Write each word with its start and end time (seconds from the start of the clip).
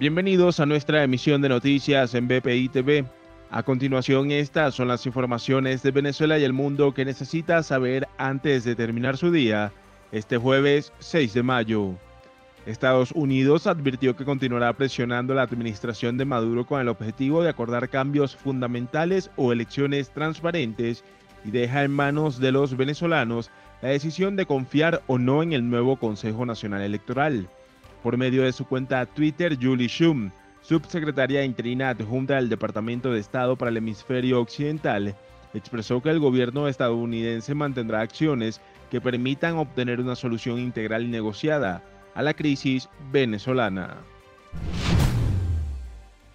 Bienvenidos 0.00 0.60
a 0.60 0.64
nuestra 0.64 1.04
emisión 1.04 1.42
de 1.42 1.50
noticias 1.50 2.14
en 2.14 2.26
BPI 2.26 2.70
TV. 2.70 3.04
A 3.50 3.62
continuación, 3.62 4.30
estas 4.30 4.74
son 4.74 4.88
las 4.88 5.04
informaciones 5.04 5.82
de 5.82 5.90
Venezuela 5.90 6.38
y 6.38 6.44
el 6.44 6.54
mundo 6.54 6.94
que 6.94 7.04
necesita 7.04 7.62
saber 7.62 8.08
antes 8.16 8.64
de 8.64 8.74
terminar 8.74 9.18
su 9.18 9.30
día, 9.30 9.74
este 10.10 10.38
jueves 10.38 10.90
6 11.00 11.34
de 11.34 11.42
mayo. 11.42 11.90
Estados 12.64 13.12
Unidos 13.12 13.66
advirtió 13.66 14.16
que 14.16 14.24
continuará 14.24 14.72
presionando 14.72 15.34
a 15.34 15.36
la 15.36 15.42
administración 15.42 16.16
de 16.16 16.24
Maduro 16.24 16.64
con 16.64 16.80
el 16.80 16.88
objetivo 16.88 17.42
de 17.42 17.50
acordar 17.50 17.90
cambios 17.90 18.34
fundamentales 18.34 19.30
o 19.36 19.52
elecciones 19.52 20.08
transparentes 20.14 21.04
y 21.44 21.50
deja 21.50 21.84
en 21.84 21.90
manos 21.90 22.40
de 22.40 22.52
los 22.52 22.74
venezolanos 22.74 23.50
la 23.82 23.90
decisión 23.90 24.34
de 24.36 24.46
confiar 24.46 25.02
o 25.08 25.18
no 25.18 25.42
en 25.42 25.52
el 25.52 25.68
nuevo 25.68 25.96
Consejo 25.96 26.46
Nacional 26.46 26.80
Electoral. 26.80 27.50
Por 28.02 28.16
medio 28.16 28.42
de 28.42 28.52
su 28.52 28.64
cuenta 28.64 29.04
Twitter, 29.04 29.58
Julie 29.60 29.88
Shum, 29.88 30.30
subsecretaria 30.62 31.44
interina 31.44 31.90
adjunta 31.90 32.36
del 32.36 32.48
Departamento 32.48 33.12
de 33.12 33.20
Estado 33.20 33.56
para 33.56 33.70
el 33.70 33.76
Hemisferio 33.76 34.40
Occidental, 34.40 35.14
expresó 35.52 36.00
que 36.00 36.10
el 36.10 36.18
gobierno 36.18 36.68
estadounidense 36.68 37.54
mantendrá 37.54 38.00
acciones 38.00 38.60
que 38.90 39.00
permitan 39.00 39.56
obtener 39.56 40.00
una 40.00 40.16
solución 40.16 40.58
integral 40.58 41.04
y 41.04 41.08
negociada 41.08 41.82
a 42.14 42.22
la 42.22 42.34
crisis 42.34 42.88
venezolana. 43.12 43.98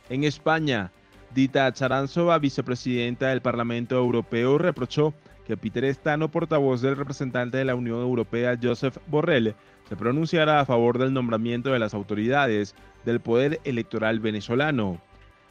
En 0.09 0.23
España, 0.23 0.91
Dita 1.33 1.71
Charanzova, 1.73 2.37
vicepresidenta 2.37 3.29
del 3.29 3.41
Parlamento 3.41 3.95
Europeo, 3.95 4.57
reprochó 4.57 5.13
que 5.45 5.57
Peter 5.57 5.85
Estano, 5.85 6.29
portavoz 6.29 6.81
del 6.81 6.97
representante 6.97 7.57
de 7.57 7.65
la 7.65 7.75
Unión 7.75 7.99
Europea, 7.99 8.57
Joseph 8.61 8.97
Borrell, 9.07 9.55
se 9.87 9.95
pronunciara 9.95 10.59
a 10.59 10.65
favor 10.65 10.97
del 10.97 11.13
nombramiento 11.13 11.71
de 11.71 11.79
las 11.79 11.93
autoridades 11.93 12.75
del 13.05 13.19
poder 13.19 13.61
electoral 13.63 14.19
venezolano. 14.19 14.99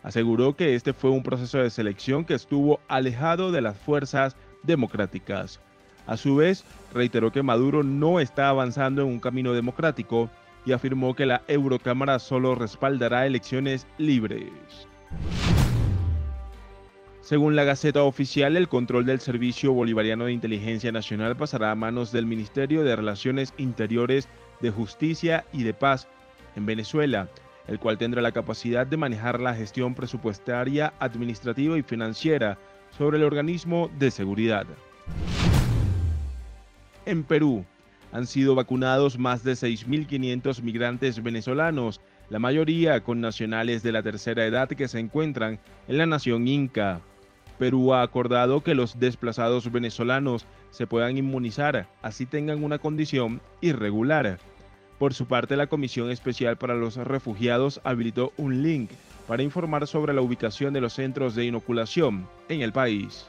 Aseguró 0.03 0.55
que 0.55 0.75
este 0.75 0.93
fue 0.93 1.11
un 1.11 1.23
proceso 1.23 1.59
de 1.59 1.71
selección 1.71 2.25
que 2.25 2.35
estuvo 2.35 2.81
alejado 2.89 3.53
de 3.53 3.63
las 3.63 3.79
fuerzas 3.79 4.37
democráticas. 4.63 5.61
A 6.07 6.17
su 6.17 6.37
vez, 6.37 6.65
reiteró 6.93 7.33
que 7.33 7.43
Maduro 7.43 7.83
no 7.83 8.21
está 8.21 8.49
avanzando 8.49 9.03
en 9.03 9.09
un 9.09 9.21
camino 9.21 9.53
democrático 9.53 10.29
y 10.67 10.73
afirmó 10.73 11.15
que 11.15 11.27
la 11.27 11.43
Eurocámara 11.49 12.19
solo 12.19 12.55
respaldará 12.55 13.27
elecciones 13.27 13.87
libres. 13.97 14.89
Según 17.25 17.57
la 17.57 17.65
Gaceta 17.65 18.03
Oficial, 18.03 18.55
el 18.55 18.69
control 18.69 19.07
del 19.07 19.19
Servicio 19.19 19.73
Bolivariano 19.73 20.27
de 20.27 20.33
Inteligencia 20.33 20.93
Nacional 20.93 21.35
pasará 21.35 21.71
a 21.71 21.75
manos 21.75 22.13
del 22.13 22.27
Ministerio 22.27 22.85
de 22.85 22.95
Relaciones 22.95 23.55
Interiores 23.57 24.29
de 24.61 24.71
Justicia 24.71 25.47
y 25.51 25.63
de 25.63 25.73
Paz 25.73 26.07
en 26.55 26.67
Venezuela, 26.67 27.31
el 27.67 27.79
cual 27.79 27.97
tendrá 27.97 28.21
la 28.21 28.33
capacidad 28.33 28.87
de 28.87 28.99
manejar 28.99 29.41
la 29.41 29.55
gestión 29.55 29.95
presupuestaria, 29.95 30.93
administrativa 30.99 31.79
y 31.79 31.83
financiera 31.83 32.59
sobre 32.91 33.17
el 33.17 33.25
organismo 33.25 33.91
de 33.99 34.11
seguridad. 34.11 34.67
En 37.07 37.25
Perú 37.25 37.65
han 38.13 38.27
sido 38.27 38.55
vacunados 38.55 39.19
más 39.19 39.43
de 39.43 39.53
6.500 39.53 40.61
migrantes 40.61 41.23
venezolanos, 41.23 42.03
la 42.29 42.39
mayoría 42.39 43.03
con 43.03 43.23
nacionales 43.23 43.83
de 43.83 43.93
la 43.93 44.03
tercera 44.03 44.45
edad 44.45 44.69
que 44.69 44.89
se 44.89 44.99
encuentran 44.99 45.59
en 45.89 45.97
la 45.97 46.05
nación 46.05 46.47
inca. 46.47 47.01
Perú 47.59 47.95
ha 47.95 48.03
acordado 48.03 48.63
que 48.63 48.75
los 48.75 48.99
desplazados 48.99 49.71
venezolanos 49.71 50.47
se 50.71 50.87
puedan 50.87 51.17
inmunizar, 51.17 51.87
así 52.03 52.27
tengan 52.27 52.65
una 52.65 52.79
condición 52.79 53.41
irregular. 53.61 54.39
Por 54.99 55.15
su 55.15 55.27
parte, 55.27 55.57
la 55.57 55.67
Comisión 55.67 56.11
Especial 56.11 56.57
para 56.57 56.75
los 56.75 56.97
Refugiados 56.97 57.81
habilitó 57.85 58.33
un 58.37 58.63
link 58.63 58.91
para 59.27 59.43
informar 59.43 59.87
sobre 59.87 60.15
la 60.15 60.21
ubicación 60.21 60.73
de 60.73 60.81
los 60.81 60.95
centros 60.95 61.35
de 61.35 61.47
inoculación 61.47 62.27
en 62.49 62.61
el 62.61 62.73
país. 62.73 63.27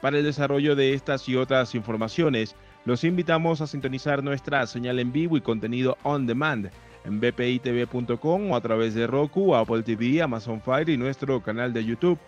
Para 0.00 0.18
el 0.18 0.24
desarrollo 0.24 0.74
de 0.74 0.94
estas 0.94 1.28
y 1.28 1.36
otras 1.36 1.74
informaciones, 1.74 2.56
los 2.84 3.04
invitamos 3.04 3.60
a 3.60 3.66
sintonizar 3.66 4.22
nuestra 4.24 4.66
señal 4.66 4.98
en 4.98 5.12
vivo 5.12 5.36
y 5.36 5.40
contenido 5.40 5.96
on 6.02 6.26
demand 6.26 6.70
en 7.04 7.20
bpitv.com 7.20 8.50
o 8.50 8.56
a 8.56 8.60
través 8.60 8.94
de 8.94 9.06
Roku, 9.06 9.54
Apple 9.54 9.82
TV, 9.82 10.20
Amazon 10.20 10.60
Fire 10.60 10.88
y 10.88 10.96
nuestro 10.96 11.40
canal 11.40 11.72
de 11.72 11.84
YouTube. 11.84 12.18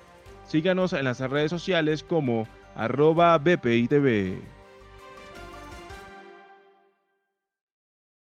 Síganos 0.47 0.93
en 0.93 1.05
las 1.05 1.21
redes 1.21 1.51
sociales 1.51 2.03
como 2.03 2.47
arroba 2.75 3.39
bpitv. 3.39 4.54